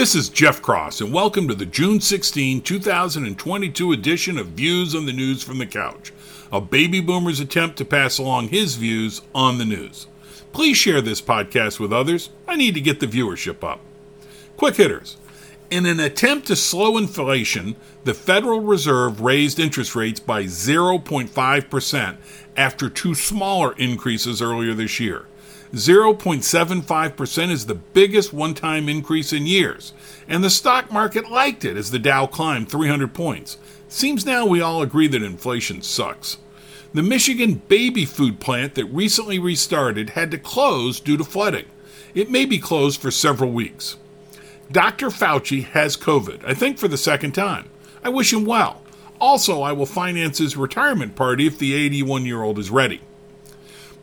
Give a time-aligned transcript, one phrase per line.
[0.00, 5.04] This is Jeff Cross, and welcome to the June 16, 2022 edition of Views on
[5.04, 6.10] the News from the Couch,
[6.50, 10.06] a baby boomer's attempt to pass along his views on the news.
[10.54, 12.30] Please share this podcast with others.
[12.48, 13.80] I need to get the viewership up.
[14.56, 15.18] Quick hitters.
[15.70, 22.16] In an attempt to slow inflation, the Federal Reserve raised interest rates by 0.5%
[22.56, 25.26] after two smaller increases earlier this year.
[25.74, 29.92] 0.75% is the biggest one time increase in years,
[30.26, 33.56] and the stock market liked it as the Dow climbed 300 points.
[33.88, 36.38] Seems now we all agree that inflation sucks.
[36.92, 41.66] The Michigan baby food plant that recently restarted had to close due to flooding.
[42.14, 43.96] It may be closed for several weeks.
[44.72, 45.08] Dr.
[45.08, 47.68] Fauci has COVID, I think for the second time.
[48.02, 48.82] I wish him well.
[49.20, 53.02] Also, I will finance his retirement party if the 81 year old is ready.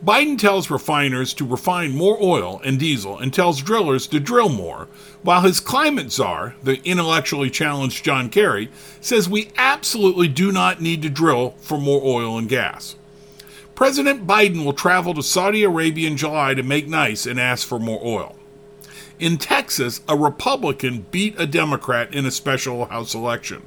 [0.04, 4.86] Biden tells refiners to refine more oil and diesel and tells drillers to drill more,
[5.22, 11.02] while his climate czar, the intellectually challenged John Kerry, says we absolutely do not need
[11.02, 12.94] to drill for more oil and gas.
[13.74, 17.80] President Biden will travel to Saudi Arabia in July to make nice and ask for
[17.80, 18.36] more oil.
[19.18, 23.62] In Texas, a Republican beat a Democrat in a special House election.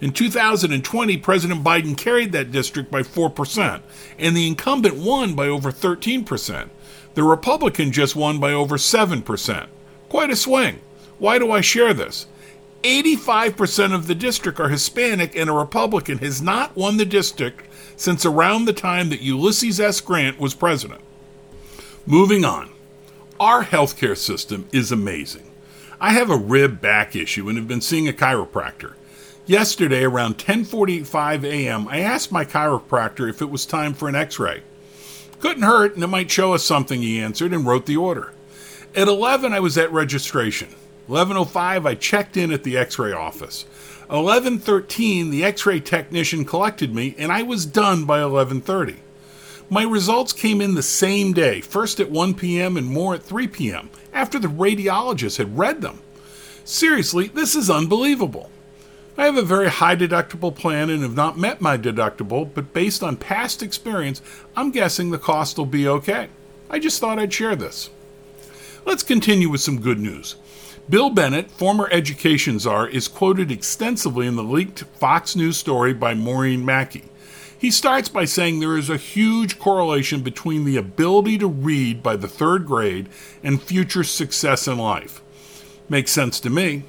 [0.00, 3.80] In 2020, President Biden carried that district by 4%,
[4.18, 6.68] and the incumbent won by over 13%.
[7.14, 9.66] The Republican just won by over 7%.
[10.08, 10.78] Quite a swing.
[11.18, 12.26] Why do I share this?
[12.84, 17.64] 85% of the district are Hispanic, and a Republican has not won the district
[17.96, 20.00] since around the time that Ulysses S.
[20.00, 21.00] Grant was president.
[22.06, 22.70] Moving on.
[23.40, 25.50] Our healthcare system is amazing.
[26.00, 28.94] I have a rib back issue and have been seeing a chiropractor.
[29.48, 34.60] Yesterday, around 10:45 a.m., I asked my chiropractor if it was time for an X-ray.
[35.40, 38.34] Couldn't hurt, and it might show us something, he answered, and wrote the order.
[38.94, 40.74] At 11, I was at registration.
[41.08, 43.64] 11:05, I checked in at the X-ray office.
[44.10, 48.96] 11:13, the X-ray technician collected me, and I was done by 11:30.
[49.70, 52.76] My results came in the same day, first at 1 p.m.
[52.76, 56.00] and more at 3 p.m., after the radiologist had read them.
[56.66, 58.50] Seriously, this is unbelievable.
[59.18, 63.02] I have a very high deductible plan and have not met my deductible, but based
[63.02, 64.22] on past experience,
[64.54, 66.28] I'm guessing the cost will be okay.
[66.70, 67.90] I just thought I'd share this.
[68.84, 70.36] Let's continue with some good news.
[70.88, 76.14] Bill Bennett, former education czar, is quoted extensively in the leaked Fox News story by
[76.14, 77.02] Maureen Mackey.
[77.58, 82.14] He starts by saying there is a huge correlation between the ability to read by
[82.14, 83.08] the third grade
[83.42, 85.20] and future success in life.
[85.88, 86.84] Makes sense to me.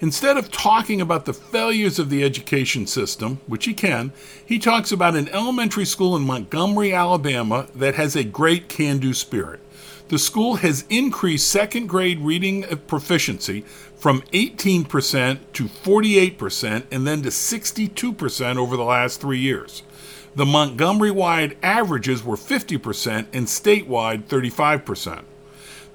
[0.00, 4.12] Instead of talking about the failures of the education system, which he can,
[4.44, 9.14] he talks about an elementary school in Montgomery, Alabama that has a great can do
[9.14, 9.60] spirit.
[10.08, 13.62] The school has increased second grade reading proficiency
[13.96, 19.82] from 18% to 48% and then to 62% over the last three years.
[20.34, 25.22] The Montgomery wide averages were 50% and statewide 35%.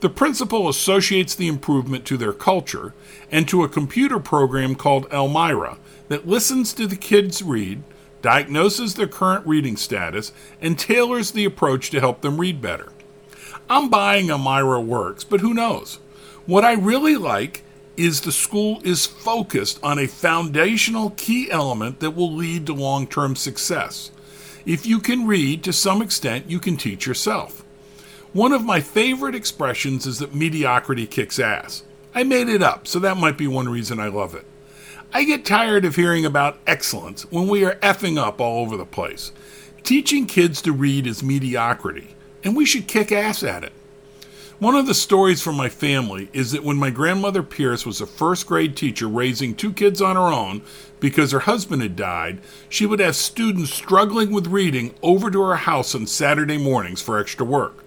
[0.01, 2.93] The principal associates the improvement to their culture
[3.29, 5.77] and to a computer program called Amira
[6.07, 7.83] that listens to the kids read,
[8.21, 12.93] diagnoses their current reading status, and tailors the approach to help them read better.
[13.69, 15.99] I'm buying Amira works, but who knows?
[16.45, 17.63] What I really like
[17.97, 23.05] is the school is focused on a foundational key element that will lead to long
[23.05, 24.11] term success.
[24.65, 27.65] If you can read to some extent, you can teach yourself.
[28.33, 31.81] One of my favorite expressions is that mediocrity kicks ass.
[32.13, 34.45] I made it up, so that might be one reason I love it.
[35.11, 38.85] I get tired of hearing about excellence when we are effing up all over the
[38.85, 39.31] place.
[39.81, 43.73] Teaching kids to read is mediocrity, and we should kick ass at it.
[44.59, 48.05] One of the stories from my family is that when my grandmother Pierce was a
[48.05, 50.61] first grade teacher raising two kids on her own
[50.99, 55.55] because her husband had died, she would have students struggling with reading over to her
[55.55, 57.83] house on Saturday mornings for extra work.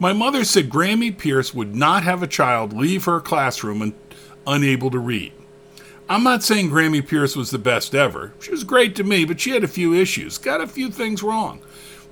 [0.00, 3.92] My mother said Grammy Pierce would not have a child leave her classroom and
[4.46, 5.34] unable to read.
[6.08, 8.32] I'm not saying Grammy Pierce was the best ever.
[8.40, 11.22] She was great to me, but she had a few issues, got a few things
[11.22, 11.60] wrong.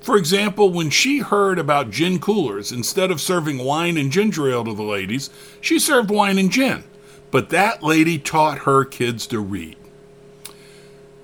[0.01, 4.63] For example, when she heard about gin coolers, instead of serving wine and ginger ale
[4.65, 6.83] to the ladies, she served wine and gin.
[7.31, 9.77] But that lady taught her kids to read.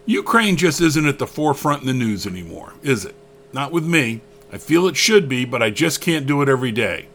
[0.07, 3.15] Ukraine just isn't at the forefront in the news anymore, is it?
[3.53, 4.21] Not with me.
[4.55, 7.07] I feel it should be, but I just can't do it every day.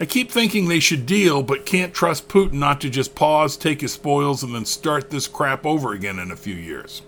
[0.00, 3.82] I keep thinking they should deal, but can't trust Putin not to just pause, take
[3.82, 7.02] his spoils, and then start this crap over again in a few years.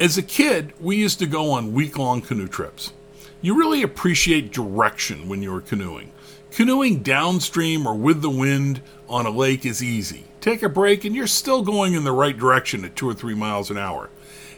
[0.00, 2.94] As a kid, we used to go on week long canoe trips.
[3.42, 6.10] You really appreciate direction when you are canoeing.
[6.52, 10.24] Canoeing downstream or with the wind on a lake is easy.
[10.40, 13.34] Take a break and you're still going in the right direction at two or three
[13.34, 14.08] miles an hour.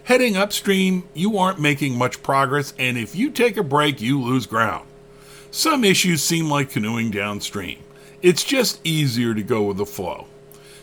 [0.07, 4.47] Heading upstream, you aren't making much progress, and if you take a break, you lose
[4.47, 4.87] ground.
[5.51, 7.81] Some issues seem like canoeing downstream.
[8.23, 10.29] It's just easier to go with the flow.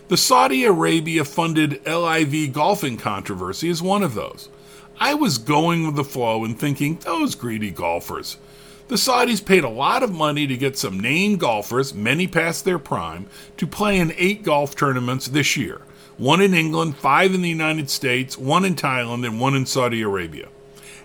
[0.09, 4.49] The Saudi Arabia funded LIV golfing controversy is one of those.
[4.99, 8.35] I was going with the flow and thinking, those greedy golfers.
[8.89, 12.77] The Saudis paid a lot of money to get some named golfers, many past their
[12.77, 15.79] prime, to play in eight golf tournaments this year
[16.17, 20.01] one in England, five in the United States, one in Thailand, and one in Saudi
[20.01, 20.49] Arabia.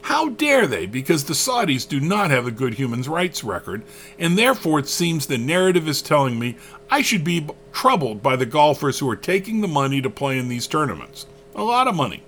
[0.03, 0.87] How dare they?
[0.87, 3.83] Because the Saudis do not have a good human rights record,
[4.19, 6.57] and therefore it seems the narrative is telling me
[6.91, 10.49] I should be troubled by the golfers who are taking the money to play in
[10.49, 11.27] these tournaments.
[11.55, 12.23] A lot of money.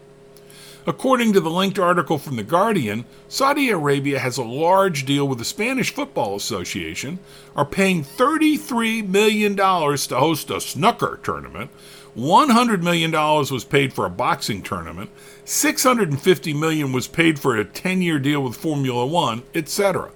[0.86, 5.38] According to the linked article from The Guardian, Saudi Arabia has a large deal with
[5.38, 7.18] the Spanish Football Association,
[7.54, 11.70] are paying $33 million to host a snooker tournament,
[12.16, 15.10] $100 million was paid for a boxing tournament,
[15.44, 20.10] 650 million was paid for a 10 year deal with Formula One, etc.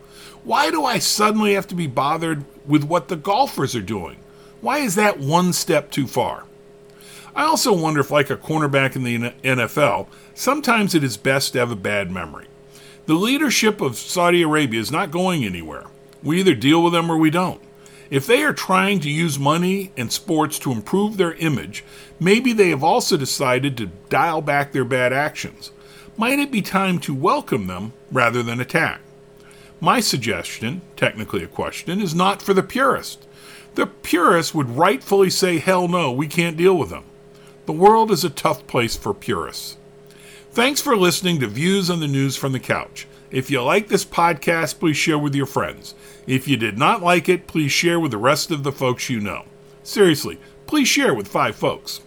[0.45, 4.17] Why do I suddenly have to be bothered with what the golfers are doing?
[4.61, 6.45] Why is that one step too far?
[7.37, 11.59] I also wonder if, like a cornerback in the NFL, sometimes it is best to
[11.59, 12.47] have a bad memory.
[13.07, 15.87] The leadership of Saudi Arabia is not going anywhere.
[16.23, 17.61] We either deal with them or we don't.
[18.09, 21.85] If they are trying to use money and sports to improve their image,
[22.21, 25.73] maybe they have also decided to dial back their bad actions.
[26.17, 29.01] Might it be time to welcome them rather than attack?
[29.81, 33.27] My suggestion, technically a question, is not for the purist.
[33.75, 37.05] The purist would rightfully say, hell no, we can't deal with them.
[37.67, 39.79] The world is a tough place for purists.
[40.51, 43.07] Thanks for listening to Views on the News from the Couch.
[43.31, 45.95] If you like this podcast, please share with your friends.
[46.27, 49.19] If you did not like it, please share with the rest of the folks you
[49.19, 49.47] know.
[49.83, 52.03] Seriously, please share with five folks.